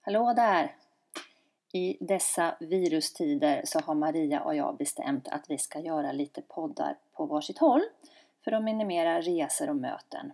[0.01, 0.77] Hallå där!
[1.73, 6.99] I dessa virustider så har Maria och jag bestämt att vi ska göra lite poddar
[7.13, 7.83] på varsitt håll
[8.45, 10.33] för att minimera resor och möten.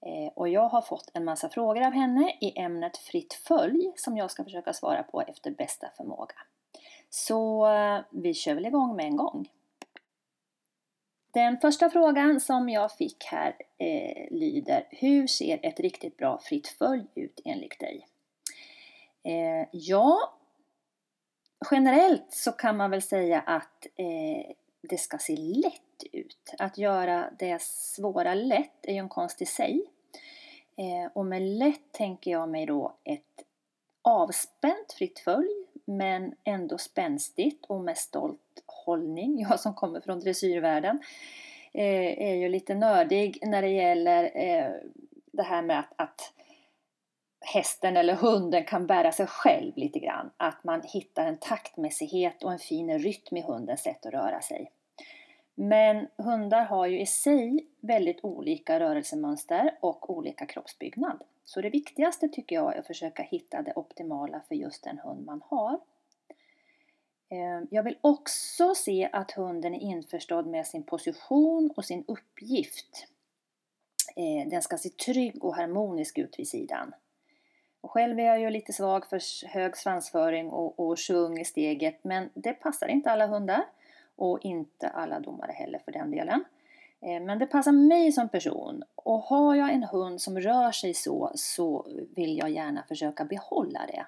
[0.00, 4.16] Eh, och jag har fått en massa frågor av henne i ämnet fritt följ som
[4.16, 6.34] jag ska försöka svara på efter bästa förmåga.
[7.10, 9.48] Så eh, vi kör väl igång med en gång.
[11.32, 16.68] Den första frågan som jag fick här eh, lyder Hur ser ett riktigt bra fritt
[16.68, 18.06] följ ut enligt dig?
[19.22, 20.34] Eh, ja,
[21.70, 24.52] generellt så kan man väl säga att eh,
[24.82, 26.54] det ska se lätt ut.
[26.58, 29.82] Att göra det svåra lätt är ju en konst i sig.
[30.76, 33.44] Eh, och med lätt tänker jag mig då ett
[34.02, 39.40] avspänt fritt följ men ändå spänstigt och med stolt hållning.
[39.40, 41.00] Jag som kommer från dressyrvärlden
[41.72, 44.70] eh, är ju lite nördig när det gäller eh,
[45.32, 46.32] det här med att, att
[47.40, 50.30] hästen eller hunden kan bära sig själv lite grann.
[50.36, 54.70] Att man hittar en taktmässighet och en fin rytm i hundens sätt att röra sig.
[55.54, 61.22] Men hundar har ju i sig väldigt olika rörelsemönster och olika kroppsbyggnad.
[61.50, 65.26] Så det viktigaste tycker jag är att försöka hitta det optimala för just den hund
[65.26, 65.80] man har.
[67.28, 73.06] Ehm, jag vill också se att hunden är införstådd med sin position och sin uppgift.
[74.16, 76.94] Ehm, den ska se trygg och harmonisk ut vid sidan.
[77.80, 82.04] Och själv är jag ju lite svag för hög svansföring och, och sjung i steget
[82.04, 83.64] men det passar inte alla hundar
[84.16, 86.44] och inte alla domare heller för den delen.
[87.00, 90.94] Eh, men det passar mig som person och har jag en hund som rör sig
[90.94, 94.06] så, så vill jag gärna försöka behålla det.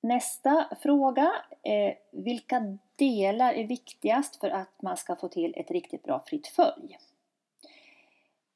[0.00, 1.32] Nästa fråga.
[1.62, 6.46] Eh, vilka delar är viktigast för att man ska få till ett riktigt bra fritt
[6.46, 6.98] följ?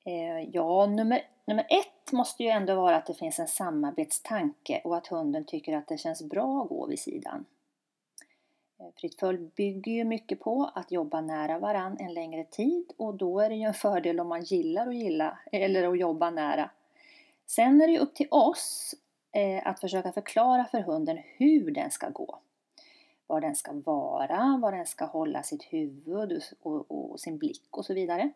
[0.04, 4.96] Eh, ja, nummer, nummer ett måste ju ändå vara att det finns en samarbetstanke och
[4.96, 7.44] att hunden tycker att det känns bra att gå vid sidan.
[8.80, 13.14] Eh, Fritt följd bygger ju mycket på att jobba nära varann en längre tid och
[13.14, 16.70] då är det ju en fördel om man gillar att gilla eller att jobba nära.
[17.46, 18.94] Sen är det ju upp till oss
[19.32, 22.38] eh, att försöka förklara för hunden hur den ska gå.
[23.26, 27.84] Var den ska vara, var den ska hålla sitt huvud och, och sin blick och
[27.84, 28.30] så vidare.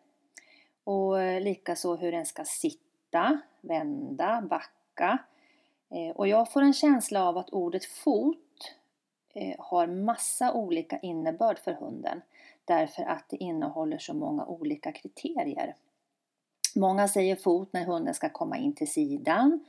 [0.83, 5.17] Och eh, likaså hur den ska sitta, vända, backa.
[6.15, 8.42] Och jag får en känsla av att ordet fot
[9.33, 12.21] Eh, har massa olika innebörd för hunden
[12.65, 15.75] därför att det innehåller så många olika kriterier.
[16.75, 19.65] Många säger fot när hunden ska komma in till sidan,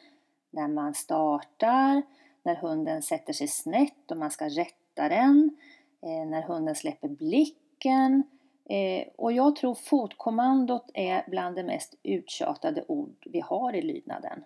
[0.50, 2.02] när man startar,
[2.42, 5.56] när hunden sätter sig snett och man ska rätta den,
[6.02, 8.22] eh, när hunden släpper blicken.
[8.64, 14.44] Eh, och jag tror fotkommandot är bland de mest uttjatade ord vi har i lydnaden.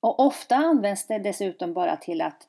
[0.00, 2.48] Och ofta används det dessutom bara till att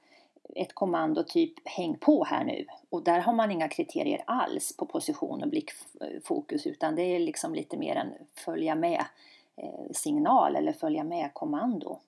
[0.56, 4.86] ett kommando typ häng på här nu och där har man inga kriterier alls på
[4.86, 10.74] position och blickfokus eh, utan det är liksom lite mer en följa med-signal eh, eller
[10.74, 12.00] följa med kommando.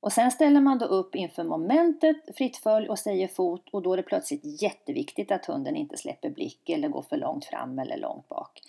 [0.00, 3.92] Och sen ställer man då upp inför momentet fritt följ och säger fot och då
[3.92, 7.96] är det plötsligt jätteviktigt att hunden inte släpper blick eller går för långt fram eller
[7.96, 8.62] långt bak.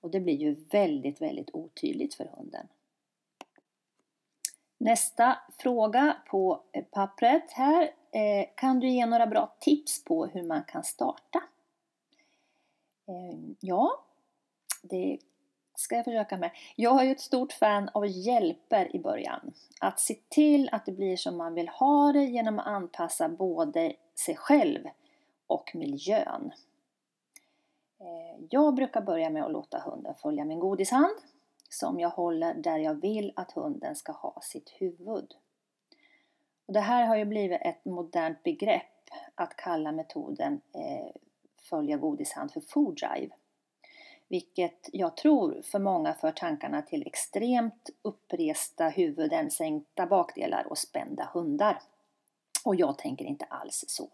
[0.00, 2.66] Och det blir ju väldigt, väldigt otydligt för hunden.
[4.78, 7.82] Nästa fråga på eh, pappret här.
[8.10, 11.42] Eh, kan du ge några bra tips på hur man kan starta?
[13.08, 14.04] Ehm, ja,
[14.82, 15.18] det
[15.74, 16.50] ska jag försöka med.
[16.76, 19.52] Jag är ju ett stort fan av hjälper i början.
[19.80, 23.92] Att se till att det blir som man vill ha det genom att anpassa både
[24.14, 24.80] sig själv
[25.46, 26.52] och miljön.
[28.00, 31.16] Eh, jag brukar börja med att låta hunden följa min godishand
[31.70, 35.34] som jag håller där jag vill att hunden ska ha sitt huvud.
[36.66, 41.12] Och det här har ju blivit ett modernt begrepp att kalla metoden eh,
[41.62, 43.34] följa godishand för food drive.
[44.28, 51.30] Vilket jag tror för många för tankarna till extremt uppresta huvuden, sänkta bakdelar och spända
[51.32, 51.82] hundar.
[52.64, 54.08] Och jag tänker inte alls så.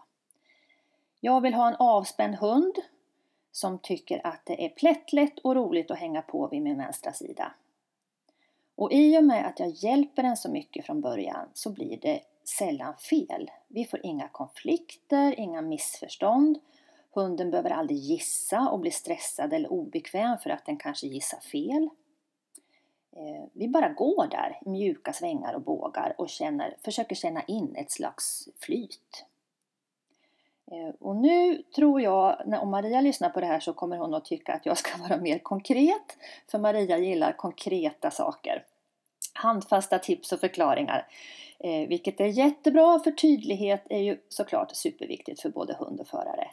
[1.21, 2.75] Jag vill ha en avspänd hund
[3.53, 7.53] som tycker att det är plättlätt och roligt att hänga på vid min vänstra sida.
[8.75, 12.21] Och i och med att jag hjälper den så mycket från början så blir det
[12.45, 13.51] sällan fel.
[13.69, 16.59] Vi får inga konflikter, inga missförstånd.
[17.11, 21.89] Hunden behöver aldrig gissa och bli stressad eller obekväm för att den kanske gissar fel.
[23.17, 27.77] Eh, vi bara går där i mjuka svängar och bågar och känner, försöker känna in
[27.77, 29.25] ett slags flyt.
[30.73, 34.25] Eh, och nu tror jag, om Maria lyssnar på det här så kommer hon att
[34.25, 36.17] tycka att jag ska vara mer konkret.
[36.51, 38.65] För Maria gillar konkreta saker.
[39.35, 41.07] Handfasta tips och förklaringar.
[41.59, 46.51] Eh, vilket är jättebra för tydlighet är ju såklart superviktigt för både hund och förare.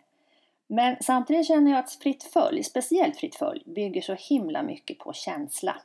[0.67, 5.13] Men samtidigt känner jag att fritt följ, speciellt fritt följ, bygger så himla mycket på
[5.13, 5.75] känsla.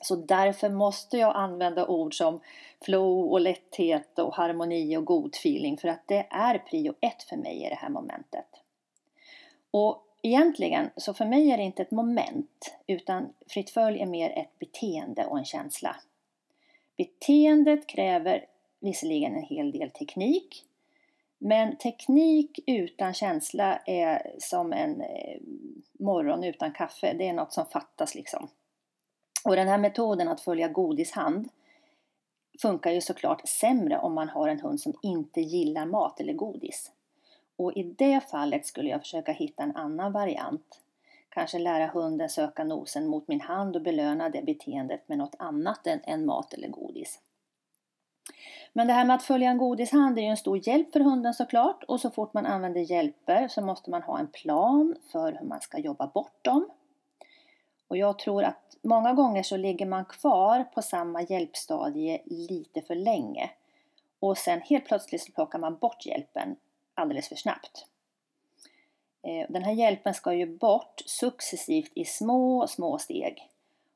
[0.00, 2.40] Så därför måste jag använda ord som
[2.84, 7.36] flow och lätthet och harmoni och god feeling för att det är prio ett för
[7.36, 8.46] mig i det här momentet.
[9.70, 14.30] Och egentligen, så för mig är det inte ett moment utan fritt följ är mer
[14.30, 15.96] ett beteende och en känsla.
[16.96, 18.46] Beteendet kräver
[18.80, 20.64] visserligen en hel del teknik
[21.42, 25.40] men teknik utan känsla är som en eh,
[25.98, 27.14] morgon utan kaffe.
[27.18, 28.48] Det är något som fattas liksom.
[29.44, 31.48] Och den här metoden att följa godishand
[32.62, 36.92] funkar ju såklart sämre om man har en hund som inte gillar mat eller godis.
[37.56, 40.80] Och i det fallet skulle jag försöka hitta en annan variant.
[41.28, 45.86] Kanske lära hunden söka nosen mot min hand och belöna det beteendet med något annat
[45.86, 47.20] än, än mat eller godis.
[48.72, 51.34] Men det här med att följa en godishand är ju en stor hjälp för hunden
[51.34, 55.46] såklart och så fort man använder hjälper så måste man ha en plan för hur
[55.46, 56.70] man ska jobba bort dem.
[57.90, 62.94] Och jag tror att många gånger så ligger man kvar på samma hjälpstadie lite för
[62.94, 63.50] länge.
[64.20, 66.56] Och sen helt plötsligt så plockar man bort hjälpen
[66.94, 67.86] alldeles för snabbt.
[69.22, 73.48] Eh, den här hjälpen ska ju bort successivt i små, små steg.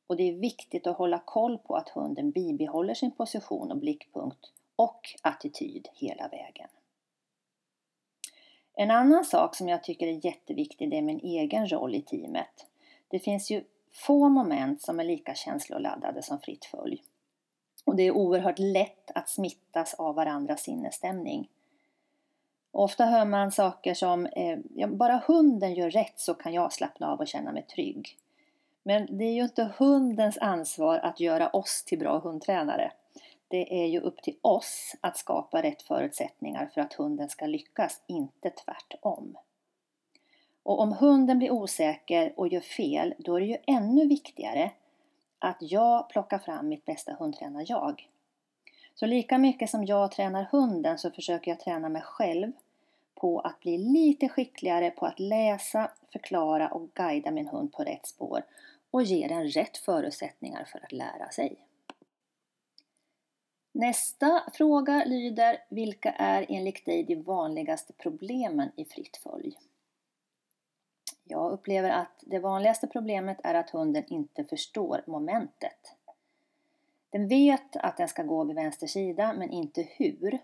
[0.07, 4.53] Och det är viktigt att hålla koll på att hunden bibehåller sin position och blickpunkt
[4.77, 6.69] och attityd hela vägen.
[8.73, 12.67] En annan sak som jag tycker är jätteviktig det är min egen roll i teamet.
[13.09, 13.65] Det finns ju
[13.95, 17.03] få moment som är lika känsloladdade som fritt följ.
[17.85, 21.49] Och det är oerhört lätt att smittas av varandras sinnesstämning.
[22.71, 27.19] Ofta hör man saker som eh, bara hunden gör rätt så kan jag slappna av
[27.21, 28.19] och känna mig trygg.
[28.83, 32.93] Men det är ju inte hundens ansvar att göra oss till bra hundtränare.
[33.49, 38.03] Det är ju upp till oss att skapa rätt förutsättningar för att hunden ska lyckas,
[38.07, 39.37] inte tvärtom.
[40.65, 44.71] Och om hunden blir osäker och gör fel, då är det ju ännu viktigare
[45.39, 48.09] att jag plockar fram mitt bästa hundtränar-jag.
[48.95, 52.53] Så lika mycket som jag tränar hunden så försöker jag träna mig själv
[53.15, 58.07] på att bli lite skickligare på att läsa, förklara och guida min hund på rätt
[58.07, 58.43] spår
[58.91, 61.57] och ge den rätt förutsättningar för att lära sig.
[63.73, 69.59] Nästa fråga lyder Vilka är enligt dig de vanligaste problemen i fritt följ?
[71.25, 75.95] Jag upplever att det vanligaste problemet är att hunden inte förstår momentet.
[77.11, 80.35] Den vet att den ska gå vid vänster sida men inte hur.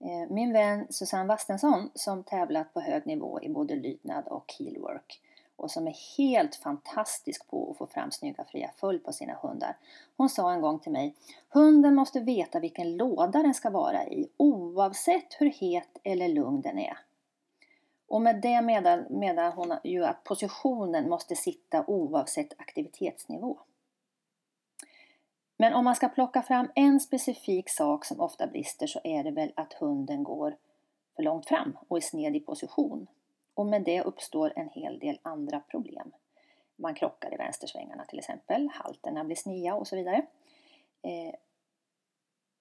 [0.00, 5.20] Eh, min vän Susanne Wastensson som tävlat på hög nivå i både lydnad och heelwork
[5.56, 9.76] och som är helt fantastisk på att få fram snygga fria följ på sina hundar.
[10.16, 11.14] Hon sa en gång till mig
[11.48, 16.78] Hunden måste veta vilken låda den ska vara i oavsett hur het eller lugn den
[16.78, 16.98] är.
[18.10, 18.62] Och med det
[19.10, 23.58] menar hon ju att positionen måste sitta oavsett aktivitetsnivå.
[25.56, 29.30] Men om man ska plocka fram en specifik sak som ofta brister så är det
[29.30, 30.56] väl att hunden går
[31.16, 33.06] för långt fram och är sned i position.
[33.54, 36.12] Och med det uppstår en hel del andra problem.
[36.76, 40.26] Man krockar i vänstersvängarna till exempel, halterna blir snia och så vidare.
[41.02, 41.34] Eh,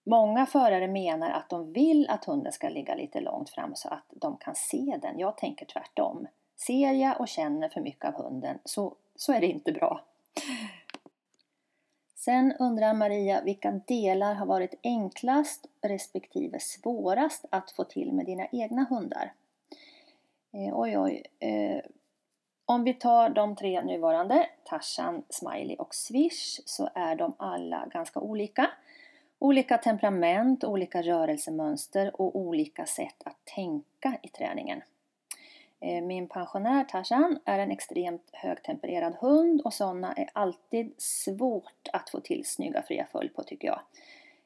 [0.04, 4.06] Många förare menar att de vill att hunden ska ligga lite långt fram så att
[4.10, 5.20] de kan se den.
[5.20, 6.28] Jag tänker tvärtom.
[6.56, 10.04] Ser jag och känner för mycket av hunden så, så är det inte bra.
[12.16, 18.48] Sen undrar Maria vilka delar har varit enklast respektive svårast att få till med dina
[18.52, 19.34] egna hundar?
[20.54, 21.24] Eh, oj, oj.
[21.40, 21.82] Eh,
[22.66, 28.20] om vi tar de tre nuvarande, Tarzan, Smiley och Swish, så är de alla ganska
[28.20, 28.70] olika.
[29.40, 34.82] Olika temperament, olika rörelsemönster och olika sätt att tänka i träningen.
[35.80, 42.10] Eh, min pensionär Tarzan är en extremt högtempererad hund och sådana är alltid svårt att
[42.10, 43.82] få till snygga fria följ på tycker jag.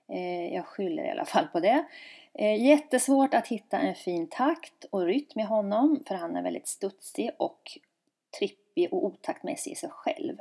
[0.08, 1.86] Eh, jag skyller i alla fall på det.
[2.34, 6.68] Eh, jättesvårt att hitta en fin takt och rytm i honom för han är väldigt
[6.68, 7.78] studsig och
[8.40, 10.38] trippig och otaktmässig i sig själv.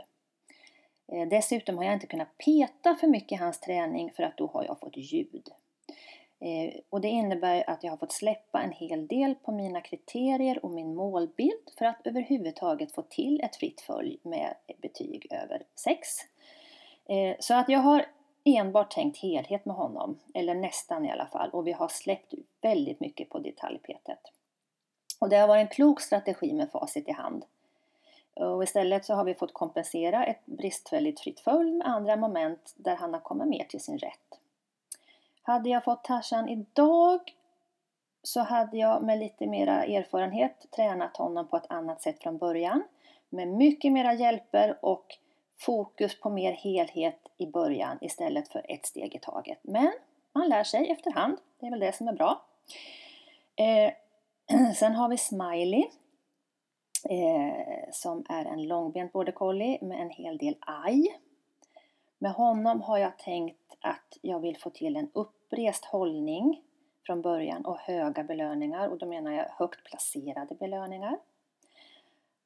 [1.12, 4.47] Eh, dessutom har jag inte kunnat peta för mycket i hans träning för att då
[4.47, 5.49] har jag fått ljud.
[6.40, 10.64] Eh, och det innebär att jag har fått släppa en hel del på mina kriterier
[10.64, 16.09] och min målbild för att överhuvudtaget få till ett fritt följ med betyg över 6.
[17.09, 18.07] Eh, så att jag har
[18.45, 23.00] enbart tänkt helhet med honom, eller nästan i alla fall, och vi har släppt väldigt
[23.00, 24.21] mycket på detaljpetet.
[25.21, 27.45] Och det har varit en klok strategi med facit i hand.
[28.34, 32.96] Och istället så har vi fått kompensera ett bristfälligt fritt följd med andra moment där
[32.96, 34.38] han har kommit mer till sin rätt.
[35.42, 37.20] Hade jag fått Tarzan idag
[38.22, 42.82] så hade jag med lite mera erfarenhet tränat honom på ett annat sätt från början.
[43.28, 45.18] Med mycket mera hjälper och
[45.58, 49.58] fokus på mer helhet i början istället för ett steg i taget.
[49.62, 49.92] Men
[50.32, 52.42] man lär sig efterhand, det är väl det som är bra.
[53.56, 53.92] Eh,
[54.74, 55.84] sen har vi Smiley
[57.04, 61.21] eh, som är en långbent border collie med en hel del aj.
[62.18, 66.62] Med honom har jag tänkt att jag vill få till en upprest hållning
[67.06, 71.18] från början och höga belöningar och då menar jag högt placerade belöningar.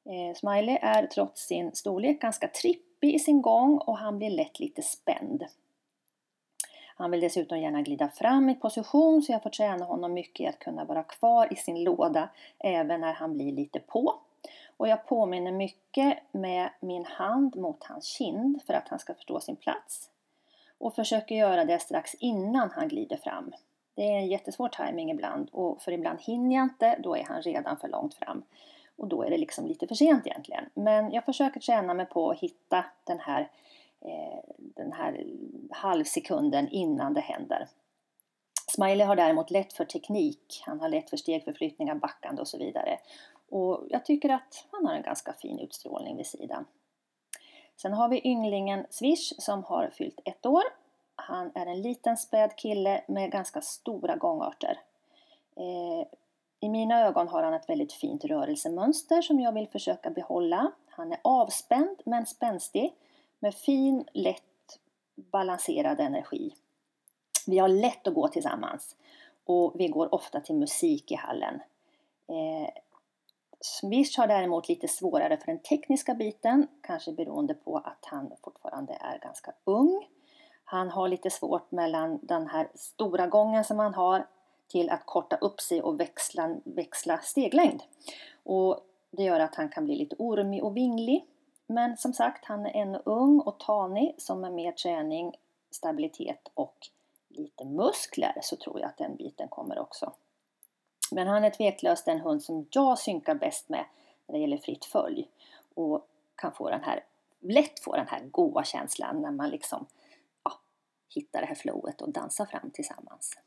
[0.05, 4.59] Eh, Smiley är trots sin storlek ganska trippig i sin gång och han blir lätt
[4.59, 5.45] lite spänd.
[6.95, 10.47] Han vill dessutom gärna glida fram i position så jag får träna honom mycket i
[10.47, 14.19] att kunna vara kvar i sin låda även när han blir lite på.
[14.77, 19.39] Och jag påminner mycket med min hand mot hans kind för att han ska förstå
[19.39, 20.09] sin plats.
[20.77, 23.51] Och försöker göra det strax innan han glider fram.
[23.95, 27.41] Det är en jättesvår timing ibland och för ibland hinner jag inte, då är han
[27.41, 28.43] redan för långt fram.
[28.95, 30.65] Och då är det liksom lite för sent egentligen.
[30.73, 33.49] Men jag försöker träna mig på att hitta den här,
[34.01, 35.25] eh, den här
[35.71, 37.67] halvsekunden innan det händer.
[38.67, 42.99] Smiley har däremot lätt för teknik, han har lätt för stegförflyttningar, backande och så vidare.
[43.49, 46.65] Och jag tycker att han har en ganska fin utstrålning vid sidan.
[47.75, 50.63] Sen har vi ynglingen Swish som har fyllt ett år.
[51.15, 54.79] Han är en liten späd kille med ganska stora gångarter.
[55.55, 56.07] Eh,
[56.59, 60.71] I mina ögon har han ett väldigt fint rörelsemönster som jag vill försöka behålla.
[60.89, 62.93] Han är avspänd men spänstig
[63.39, 64.79] med fin, lätt
[65.15, 66.53] balanserad energi.
[67.47, 68.95] Vi har lätt att gå tillsammans
[69.45, 71.61] och vi går ofta till musik i hallen.
[72.27, 72.69] Eh,
[73.61, 78.93] Swish har däremot lite svårare för den tekniska biten, kanske beroende på att han fortfarande
[78.93, 80.07] är ganska ung.
[80.63, 84.27] Han har lite svårt mellan den här stora gången som han har
[84.67, 87.83] till att korta upp sig och växla, växla steglängd.
[88.43, 88.79] Och
[89.11, 91.25] det gör att han kan bli lite ormig och vinglig.
[91.67, 95.35] Men som sagt, han är ännu ung och tanig, som med mer träning,
[95.71, 96.87] stabilitet och
[97.27, 100.13] lite muskler så tror jag att den biten kommer också.
[101.11, 103.85] Men han är tveklöst den hund som jag synkar bäst med
[104.27, 105.29] när det gäller fritt följ
[105.75, 107.03] och kan få den här,
[107.39, 109.85] lätt få den här goa känslan när man liksom
[110.43, 110.51] ja,
[111.15, 113.37] hittar det här flowet och dansar fram tillsammans.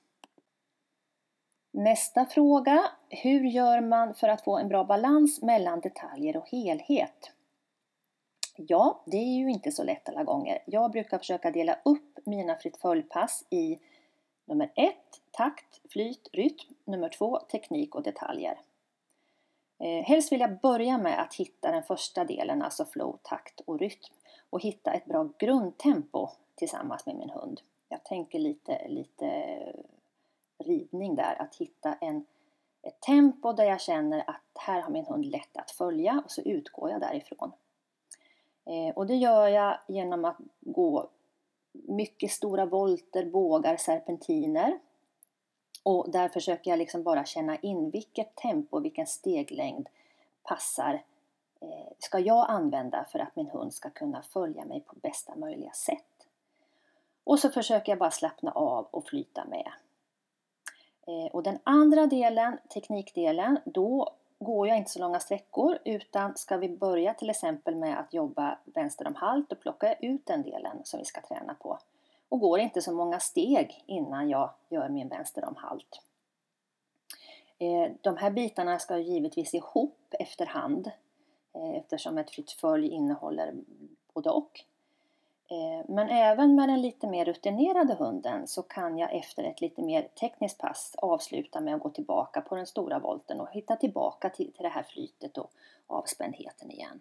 [1.73, 2.91] Nästa fråga.
[3.09, 7.33] Hur gör man för att få en bra balans mellan detaljer och helhet?
[8.57, 10.59] Ja, det är ju inte så lätt alla gånger.
[10.67, 13.79] Jag brukar försöka dela upp mina fritt följpass i
[14.51, 14.95] Nummer 1.
[15.31, 16.75] Takt, flyt, rytm.
[16.85, 17.39] Nummer 2.
[17.39, 18.61] Teknik och detaljer.
[19.79, 23.79] Eh, helst vill jag börja med att hitta den första delen, alltså flow, takt och
[23.79, 24.15] rytm.
[24.51, 27.61] Och hitta ett bra grundtempo tillsammans med min hund.
[27.89, 29.59] Jag tänker lite, lite
[30.59, 32.27] ridning där, att hitta en,
[32.83, 36.43] ett tempo där jag känner att här har min hund lätt att följa och så
[36.43, 37.53] utgår jag därifrån.
[38.65, 41.11] Eh, och det gör jag genom att gå
[41.73, 44.79] mycket stora volter, bågar, serpentiner.
[45.83, 49.89] Och där försöker jag liksom bara känna in vilket tempo, vilken steglängd
[50.43, 51.05] passar
[51.61, 55.73] eh, ska jag använda för att min hund ska kunna följa mig på bästa möjliga
[55.73, 56.27] sätt.
[57.25, 59.73] Och så försöker jag bara slappna av och flyta med.
[61.07, 66.57] Eh, och den andra delen, teknikdelen, då går jag inte så långa sträckor utan ska
[66.57, 70.81] vi börja till exempel med att jobba vänster om halt och plocka ut den delen
[70.85, 71.79] som vi ska träna på.
[72.29, 76.01] Och går inte så många steg innan jag gör min vänster om halt.
[77.59, 80.91] Eh, de här bitarna ska givetvis ihop efterhand
[81.53, 83.55] eh, eftersom ett fritt följ innehåller
[84.15, 84.65] både och.
[85.51, 89.83] Eh, men även med den lite mer rutinerade hunden så kan jag efter ett lite
[89.83, 94.31] mer tekniskt pass avsluta med att gå tillbaka på den stora volten och hitta tillbaka
[94.31, 95.51] till, till det här flytet och
[95.87, 97.01] avspändheten igen.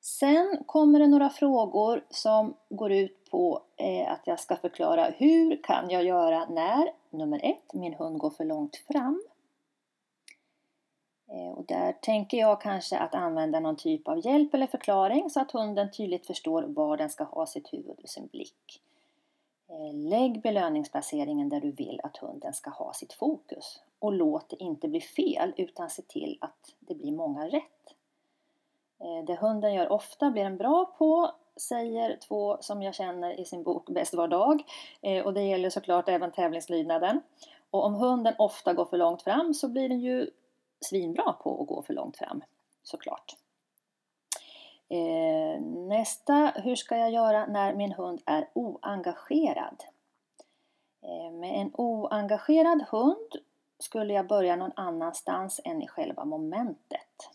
[0.00, 5.62] Sen kommer det några frågor som går ut på eh, att jag ska förklara hur
[5.62, 9.22] kan jag göra när nummer ett, min hund går för långt fram.
[11.58, 15.50] Och där tänker jag kanske att använda någon typ av hjälp eller förklaring så att
[15.50, 18.82] hunden tydligt förstår var den ska ha sitt huvud och sin blick.
[19.68, 24.62] Eh, lägg belöningsplaceringen där du vill att hunden ska ha sitt fokus och låt det
[24.62, 27.94] inte bli fel utan se till att det blir många rätt.
[29.00, 33.44] Eh, det hunden gör ofta blir den bra på säger två som jag känner i
[33.44, 34.62] sin bok Bäst var dag.
[35.00, 37.20] Eh, och det gäller såklart även tävlingslydnaden.
[37.70, 40.30] Och om hunden ofta går för långt fram så blir den ju
[40.80, 42.42] svinbra på att gå för långt fram,
[42.82, 43.36] såklart.
[44.90, 49.84] Eh, nästa, hur ska jag göra när min hund är oengagerad?
[51.02, 53.32] Eh, med en oengagerad hund
[53.78, 57.30] skulle jag börja någon annanstans än i själva momentet.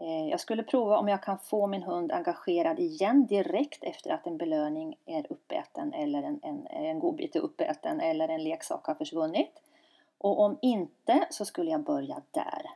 [0.00, 4.26] Eh, jag skulle prova om jag kan få min hund engagerad igen direkt efter att
[4.26, 8.94] en belöning är uppäten eller en, en, en godbit är uppäten eller en leksak har
[8.94, 9.62] försvunnit.
[10.18, 12.70] Och om inte så skulle jag börja där.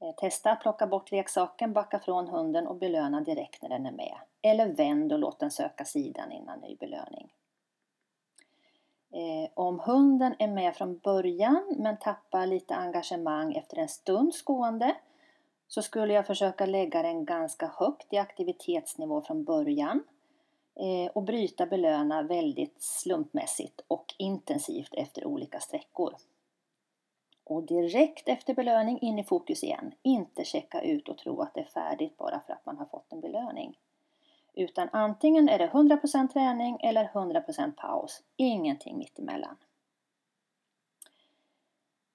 [0.00, 3.92] Eh, testa att plocka bort leksaken, backa från hunden och belöna direkt när den är
[3.92, 4.16] med.
[4.42, 7.32] Eller vänd och låt den söka sidan innan ny belöning.
[9.12, 14.96] Eh, om hunden är med från början men tappar lite engagemang efter en stunds gående
[15.68, 20.02] så skulle jag försöka lägga den ganska högt i aktivitetsnivå från början
[20.74, 26.14] eh, och bryta belöna väldigt slumpmässigt och intensivt efter olika sträckor.
[27.50, 29.92] Och direkt efter belöning in i fokus igen.
[30.02, 33.12] Inte checka ut och tro att det är färdigt bara för att man har fått
[33.12, 33.78] en belöning.
[34.54, 38.22] Utan antingen är det 100% träning eller 100% paus.
[38.36, 39.56] Ingenting mittemellan.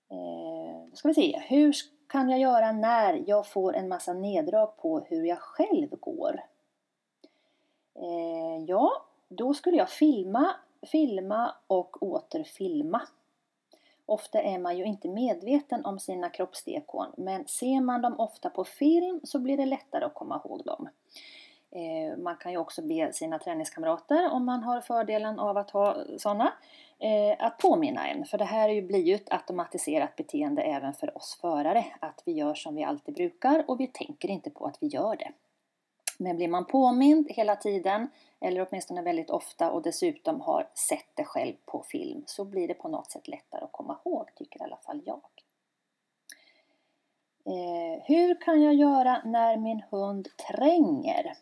[0.10, 1.42] Eh, då ska vi se.
[1.48, 1.74] Hur
[2.08, 6.44] kan jag göra när jag får en massa neddrag på hur jag själv går?
[7.96, 13.02] Eh, ja, då skulle jag filma, filma och återfilma.
[14.06, 18.64] Ofta är man ju inte medveten om sina kroppsdekon men ser man dem ofta på
[18.64, 20.90] film så blir det lättare att komma ihåg dem.
[21.76, 25.98] Eh, man kan ju också be sina träningskamrater, om man har fördelen av att ha
[26.18, 26.54] sådana,
[27.00, 28.26] eh, att påminna en.
[28.26, 31.86] För det här blir ju ett automatiserat beteende även för oss förare.
[32.00, 35.16] Att vi gör som vi alltid brukar och vi tänker inte på att vi gör
[35.16, 35.32] det.
[36.18, 38.08] Men blir man påmind hela tiden,
[38.46, 42.74] eller åtminstone väldigt ofta och dessutom har sett det själv på film, så blir det
[42.74, 45.22] på något sätt lättare att komma ihåg, tycker i alla fall jag.
[47.46, 51.34] Eh, hur kan jag göra när min hund tränger?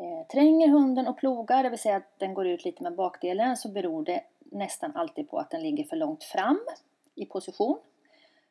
[0.00, 3.56] Eh, tränger hunden och plogar, det vill säga att den går ut lite med bakdelen,
[3.56, 6.60] så beror det nästan alltid på att den ligger för långt fram
[7.14, 7.78] i position.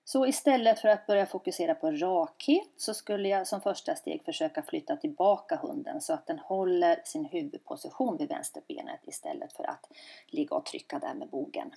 [0.03, 4.63] Så istället för att börja fokusera på rakhet så skulle jag som första steg försöka
[4.63, 9.91] flytta tillbaka hunden så att den håller sin huvudposition vid vänsterbenet istället för att
[10.27, 11.71] ligga och trycka där med bogen.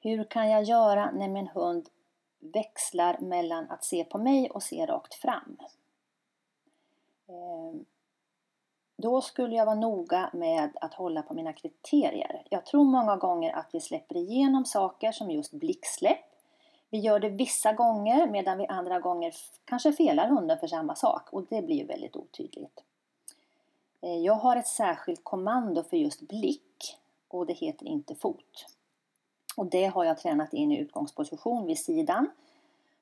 [0.00, 1.88] Hur kan jag göra när min hund
[2.38, 5.58] växlar mellan att se på mig och se rakt fram?
[7.28, 7.84] Ehm,
[8.96, 12.42] då skulle jag vara noga med att hålla på mina kriterier.
[12.50, 16.18] Jag tror många gånger att vi släpper igenom saker som just blicksläpp.
[16.90, 21.32] Vi gör det vissa gånger medan vi andra gånger kanske felar hunden för samma sak
[21.32, 22.84] och det blir ju väldigt otydligt.
[24.00, 28.66] Eh, jag har ett särskilt kommando för just blick och det heter inte fot.
[29.56, 32.30] Och det har jag tränat in i utgångsposition vid sidan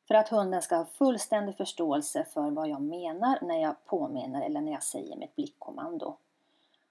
[0.09, 4.61] för att hunden ska ha fullständig förståelse för vad jag menar när jag påminner eller
[4.61, 6.17] när jag säger mitt blickkommando.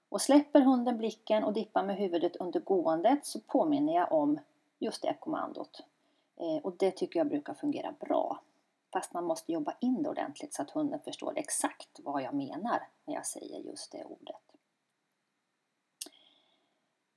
[0.08, 4.40] Och släpper hunden blicken och dippar med huvudet under gåendet så påminner jag om
[4.78, 5.80] just det kommandot.
[6.36, 8.40] Eh, och det tycker jag brukar fungera bra.
[8.92, 12.88] Fast man måste jobba in det ordentligt så att hunden förstår exakt vad jag menar
[13.04, 14.42] när jag säger just det ordet.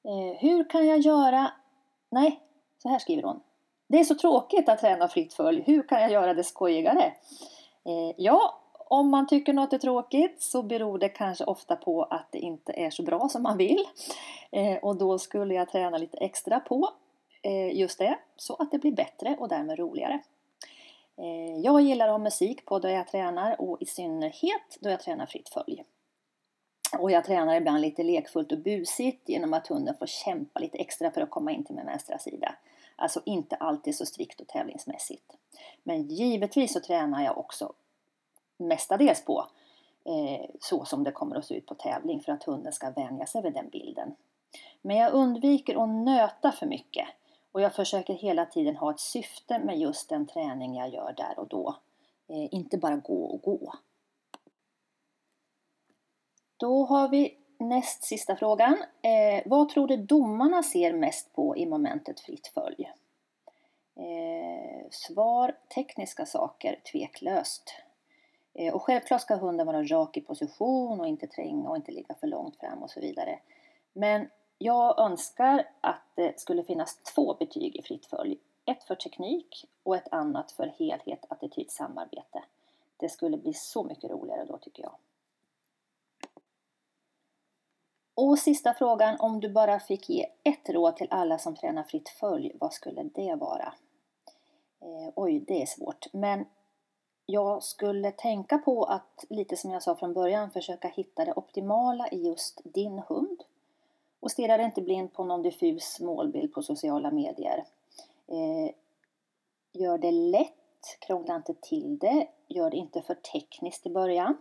[0.04, 1.52] Eh, hur kan jag göra...
[2.10, 2.42] Nej,
[2.78, 3.42] så här skriver hon.
[3.88, 5.64] Det är så tråkigt att träna fritt följ.
[5.66, 7.14] Hur kan jag göra det skojigare?
[7.86, 12.32] Eh, ja, om man tycker något är tråkigt så beror det kanske ofta på att
[12.32, 13.86] det inte är så bra som man vill.
[14.52, 16.90] Eh, och då skulle jag träna lite extra på
[17.42, 20.20] eh, just det, så att det blir bättre och därmed roligare.
[21.18, 25.00] Eh, jag gillar att ha musik på då jag tränar och i synnerhet då jag
[25.00, 25.84] tränar fritt följ.
[27.00, 31.12] Och jag tränar ibland lite lekfullt och busigt genom att hunden får kämpa lite extra
[31.12, 32.56] för att komma in till min vänstra sida.
[32.96, 35.36] Alltså inte alltid så strikt och tävlingsmässigt.
[35.84, 37.74] Men givetvis så tränar jag också
[38.58, 39.48] mestadels på
[40.04, 43.26] eh, så som det kommer att se ut på tävling för att hunden ska vänja
[43.26, 44.16] sig vid den bilden.
[44.82, 47.08] Men jag undviker att nöta för mycket
[47.52, 51.40] och jag försöker hela tiden ha ett syfte med just den träning jag gör där
[51.40, 51.76] och då.
[52.28, 53.74] Eh, inte bara gå och gå.
[56.58, 58.78] Då har vi näst sista frågan.
[59.02, 62.92] Eh, vad tror du domarna ser mest på i momentet fritt följ?
[63.96, 67.76] Eh, svar tekniska saker, tveklöst.
[68.54, 72.16] Eh, och självklart ska hunden vara rak i position och inte tränga och inte ligga
[72.16, 73.40] för långt fram och så vidare.
[73.94, 78.38] Men jag önskar att det skulle finnas två betyg i fritt följ.
[78.66, 82.44] Ett för teknik och ett annat för helhet, attityd, samarbete.
[82.98, 84.96] Det skulle bli så mycket roligare då tycker jag.
[88.16, 92.10] Och sista frågan, om du bara fick ge ett råd till alla som tränar fritt
[92.10, 93.74] följ, vad skulle det vara?
[94.82, 96.14] Eh, oj, det är svårt.
[96.14, 96.46] Men
[97.26, 102.08] jag skulle tänka på att, lite som jag sa från början, försöka hitta det optimala
[102.08, 103.44] i just din hund.
[104.20, 107.66] Och stirra dig inte blind på någon diffus målbild på sociala medier.
[108.28, 108.72] Eh,
[109.72, 114.38] gör det lätt, krångla inte till det, gör det inte för tekniskt i början.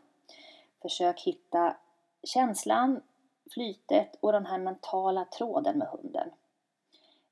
[0.82, 1.76] Försök hitta
[2.22, 3.00] känslan,
[3.54, 6.30] flytet och den här mentala tråden med hunden.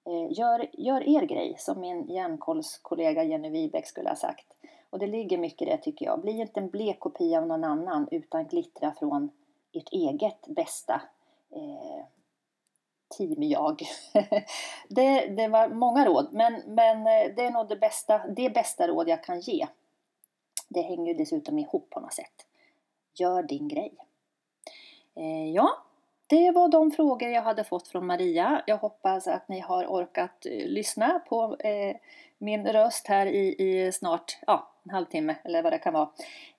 [0.05, 4.47] Eh, gör, gör er grej, som min hjärnkollskollega Jenny Wibeck skulle ha sagt.
[4.91, 6.21] Och det ligger mycket i det tycker jag.
[6.21, 9.31] Bli inte en blek kopia av någon annan utan glittra från
[9.73, 11.03] ert eget bästa
[11.51, 12.05] eh,
[13.19, 13.83] team-jag.
[14.89, 18.89] det, det var många råd, men, men eh, det är nog det bästa, det bästa
[18.89, 19.67] råd jag kan ge.
[20.69, 22.47] Det hänger ju dessutom ihop på något sätt.
[23.15, 23.95] Gör din grej.
[25.15, 25.69] Eh, ja,
[26.33, 28.63] det var de frågor jag hade fått från Maria.
[28.67, 31.97] Jag hoppas att ni har orkat eh, lyssna på eh,
[32.39, 36.09] min röst här i, i, snart ja, en halvtimme eller vad det kan vara.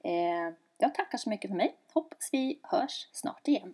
[0.03, 1.75] Eh, jag tackar så mycket för mig.
[1.93, 3.73] Hoppas vi hörs snart igen.